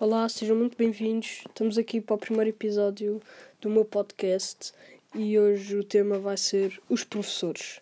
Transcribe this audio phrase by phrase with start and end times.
[0.00, 1.42] Olá, sejam muito bem-vindos.
[1.48, 3.20] Estamos aqui para o primeiro episódio
[3.60, 4.72] do meu podcast
[5.12, 7.80] e hoje o tema vai ser os professores.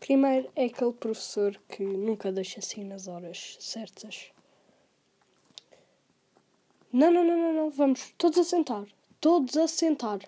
[0.00, 4.32] Primeiro é aquele professor que nunca deixa assim nas horas certas.
[6.92, 8.84] Não, não, não, não, não, vamos todos a sentar.
[9.20, 10.18] Todos a sentar.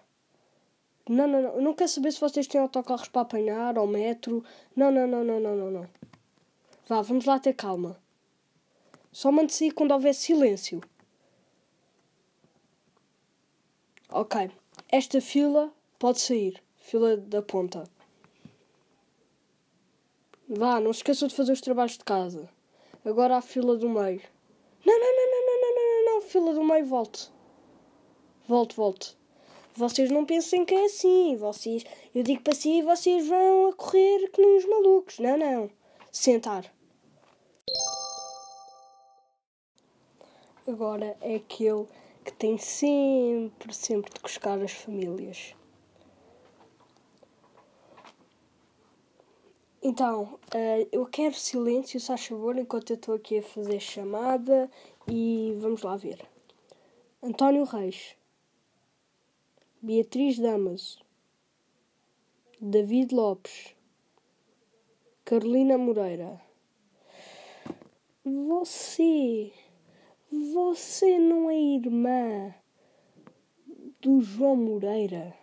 [1.08, 1.54] Não, não, não.
[1.56, 4.44] Eu não quero saber se vocês têm autocarros para apanhar ou metro.
[4.76, 5.90] Não, não, não, não, não, não, não.
[6.86, 8.03] Vá, vamos lá ter calma.
[9.14, 10.80] Só mande sair quando houver silêncio.
[14.10, 14.50] Ok.
[14.90, 16.60] Esta fila pode sair.
[16.76, 17.84] Fila da ponta.
[20.48, 22.50] Vá, não se esqueçam de fazer os trabalhos de casa.
[23.04, 24.20] Agora a fila do meio.
[24.84, 26.20] Não, não, não, não, não, não, não, não, não.
[26.28, 27.30] Fila do meio, volte.
[28.48, 29.16] Volte, volte.
[29.76, 31.36] Vocês não pensem que é assim.
[31.36, 35.20] Vocês, eu digo para si vocês vão a correr que nem os malucos.
[35.20, 35.70] Não, não.
[36.10, 36.74] Sentar.
[40.66, 41.86] Agora é aquele
[42.24, 45.54] que tem sempre, sempre de buscar as famílias.
[49.82, 54.70] Então, uh, eu quero silêncio, se faz favor, enquanto eu estou aqui a fazer chamada
[55.06, 56.26] e vamos lá ver.
[57.22, 58.16] António Reis,
[59.82, 60.98] Beatriz Damas,
[62.58, 63.76] David Lopes,
[65.22, 66.40] Carolina Moreira.
[68.24, 69.52] Você
[70.34, 72.54] você não é irmã
[74.00, 75.34] do João Moreira?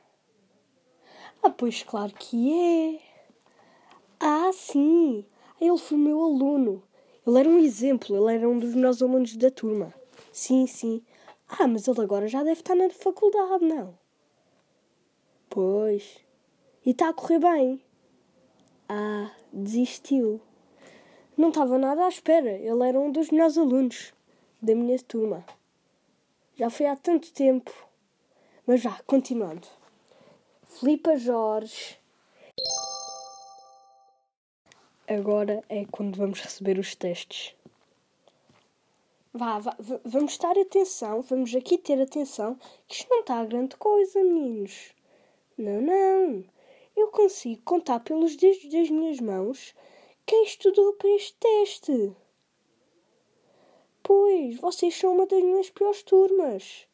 [1.41, 2.99] Ah, pois claro que é.
[4.19, 5.25] Ah, sim.
[5.59, 6.83] Ele foi meu aluno.
[7.25, 9.93] Ele era um exemplo, ele era um dos meus alunos da turma.
[10.31, 11.01] Sim, sim.
[11.47, 13.97] Ah, mas ele agora já deve estar na faculdade, não?
[15.49, 16.19] Pois.
[16.85, 17.81] E está a correr bem?
[18.89, 20.41] Ah, desistiu.
[21.37, 22.51] Não estava nada à espera.
[22.51, 24.13] Ele era um dos meus alunos
[24.61, 25.43] da minha turma.
[26.55, 27.71] Já foi há tanto tempo.
[28.67, 29.67] Mas já, continuando.
[30.67, 31.97] Filipa Jorge.
[35.07, 37.55] Agora é quando vamos receber os testes.
[39.33, 43.77] Vá, vá, vamos estar atenção, vamos aqui ter atenção, que isto não está a grande
[43.77, 44.93] coisa, meninos.
[45.57, 46.43] Não, não.
[46.95, 49.73] Eu consigo contar pelos dedos das minhas mãos
[50.25, 52.15] quem estudou para este teste.
[54.13, 56.85] Pois, vocês são uma das minhas piores turmas.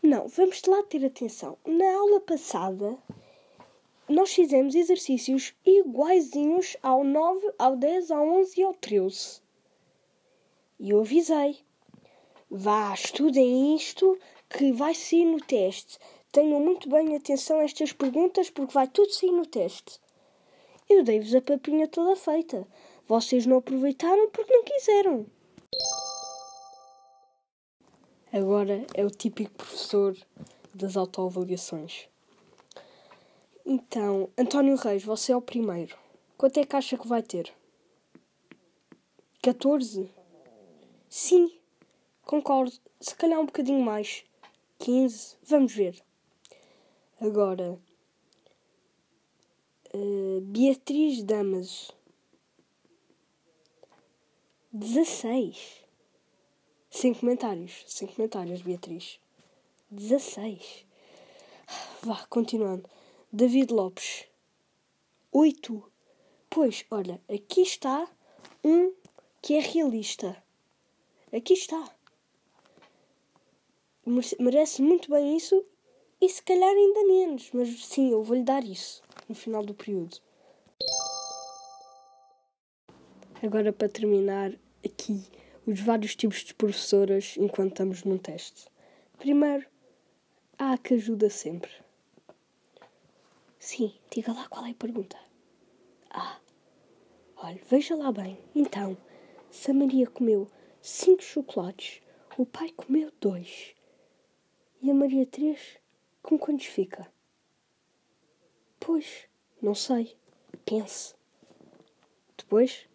[0.00, 1.58] Não, vamos lá ter atenção.
[1.66, 2.96] Na aula passada,
[4.08, 9.42] nós fizemos exercícios iguaizinhos ao 9, ao 10, ao 11 e ao 13.
[10.78, 11.58] E eu avisei.
[12.48, 14.16] Vá, estudem isto
[14.48, 15.98] que vai sair no teste.
[16.30, 19.98] Tenham muito bem atenção a estas perguntas porque vai tudo sair no teste.
[20.88, 22.64] Eu dei-vos a papinha toda feita.
[23.08, 25.26] Vocês não aproveitaram porque não quiseram.
[28.32, 30.16] Agora é o típico professor
[30.72, 32.08] das autoavaliações.
[33.66, 35.96] Então, António Reis, você é o primeiro.
[36.38, 37.52] Quanto é que acha que vai ter?
[39.42, 40.08] 14?
[41.08, 41.52] Sim,
[42.22, 42.72] concordo.
[43.00, 44.24] Se calhar um bocadinho mais.
[44.78, 45.36] 15?
[45.42, 46.00] Vamos ver.
[47.20, 47.80] Agora,
[49.92, 51.92] uh, Beatriz Damaso.
[54.72, 55.79] 16.
[56.90, 57.84] Sem comentários.
[57.86, 59.20] Sem comentários, Beatriz.
[59.90, 60.84] 16.
[62.02, 62.88] Vá, continuando.
[63.32, 64.26] David Lopes.
[65.32, 65.92] 8.
[66.50, 68.08] Pois, olha, aqui está
[68.64, 68.92] um
[69.40, 70.36] que é realista.
[71.32, 71.88] Aqui está.
[74.40, 75.64] Merece muito bem isso
[76.20, 80.18] e se calhar ainda menos, mas sim, eu vou-lhe dar isso no final do período.
[83.42, 84.52] Agora, para terminar,
[84.84, 85.24] aqui
[85.66, 88.68] os vários tipos de professoras enquanto estamos num teste.
[89.18, 89.66] Primeiro,
[90.58, 91.70] há a que ajuda sempre.
[93.58, 95.18] Sim, diga lá qual é a pergunta.
[96.10, 96.40] Ah,
[97.36, 98.38] olha, veja lá bem.
[98.54, 98.96] Então,
[99.50, 102.00] se a Maria comeu cinco chocolates,
[102.38, 103.74] o pai comeu dois
[104.82, 105.78] e a Maria três,
[106.22, 107.06] com quantos fica?
[108.78, 109.28] Pois,
[109.60, 110.16] não sei.
[110.64, 111.14] Pense.
[112.36, 112.88] Depois,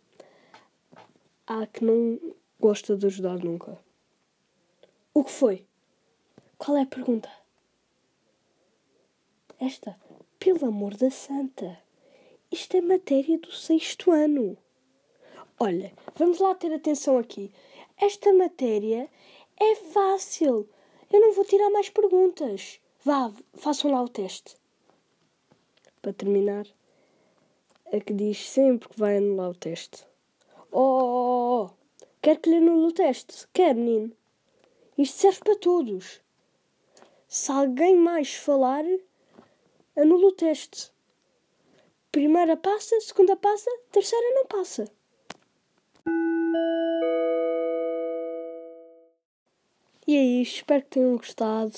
[1.46, 2.20] há que não
[2.66, 3.78] gosta de ajudar nunca.
[5.14, 5.68] O que foi?
[6.58, 7.30] Qual é a pergunta?
[9.60, 9.96] Esta,
[10.40, 11.78] pelo amor da santa.
[12.52, 14.58] Isto é matéria do sexto ano.
[15.60, 17.52] Olha, vamos lá ter atenção aqui.
[17.98, 19.12] Esta matéria
[19.58, 20.68] é fácil.
[21.14, 22.80] Eu não vou tirar mais perguntas.
[23.04, 24.56] Vá, façam lá o teste.
[26.02, 26.66] Para terminar,
[27.94, 30.04] a que diz sempre que vai anular o teste.
[30.72, 31.85] Oh, oh, oh,
[32.26, 33.48] quer que lhe anule o teste?
[33.54, 34.12] Quer, menino?
[34.98, 36.22] Isto serve para todos.
[37.28, 38.84] Se alguém mais falar,
[39.96, 40.92] anula o teste.
[42.12, 44.92] Primeira passa, segunda passa, terceira não passa.
[50.08, 51.78] E aí, espero que tenham gostado.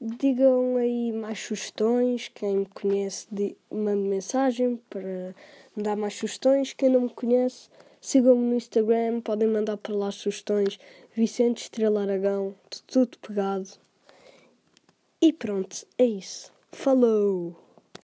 [0.00, 2.26] Digam aí mais sugestões.
[2.26, 3.28] Quem me conhece,
[3.70, 5.36] mande mensagem para
[5.76, 6.72] me dar mais sugestões.
[6.72, 7.70] Quem não me conhece,
[8.00, 9.20] sigam-me no Instagram.
[9.20, 10.78] Podem mandar para lá sugestões.
[11.14, 12.54] Vicente Estrela Aragão,
[12.86, 13.68] tudo pegado.
[15.20, 16.52] E pronto, é isso.
[16.70, 17.67] Falou!